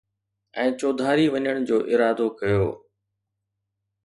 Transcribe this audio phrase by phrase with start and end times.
[0.61, 2.65] ۽ چوڌاري وڃڻ جو ارادو ڪيو